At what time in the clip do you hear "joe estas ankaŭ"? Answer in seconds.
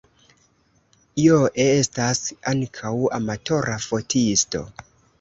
1.25-2.97